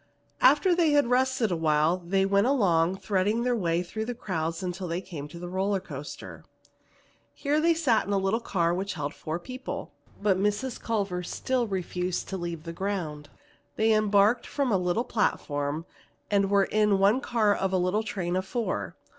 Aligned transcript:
After 0.41 0.73
they 0.73 0.93
had 0.93 1.11
rested 1.11 1.51
awhile 1.51 1.97
they 2.03 2.25
went 2.25 2.47
along, 2.47 2.97
threading 2.97 3.43
their 3.43 3.55
way 3.55 3.83
through 3.83 4.05
the 4.05 4.15
crowds 4.15 4.63
until 4.63 4.87
they 4.87 4.99
came 4.99 5.27
to 5.27 5.37
the 5.37 5.47
roller 5.47 5.79
coaster. 5.79 6.43
Here 7.35 7.59
they 7.61 7.75
sat 7.75 8.07
in 8.07 8.11
a 8.11 8.17
little 8.17 8.39
car 8.39 8.73
which 8.73 8.95
held 8.95 9.13
four 9.13 9.37
people, 9.37 9.91
but 10.19 10.39
Mrs. 10.39 10.81
Culver 10.81 11.21
still 11.21 11.67
refused 11.67 12.27
to 12.29 12.37
leave 12.37 12.63
the 12.63 12.73
ground. 12.73 13.29
They 13.75 13.93
embarked 13.93 14.47
from 14.47 14.71
a 14.71 14.75
little 14.79 15.03
platform, 15.05 15.85
and 16.31 16.49
were 16.49 16.65
in 16.65 16.97
one 16.97 17.21
car 17.21 17.53
of 17.53 17.71
a 17.71 17.77
little 17.77 18.01
train 18.01 18.35
of 18.35 18.43
four. 18.47 18.95